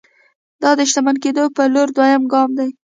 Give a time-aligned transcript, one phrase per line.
[0.61, 2.69] دا د شتمن کېدو پر لور دويم ګام دی.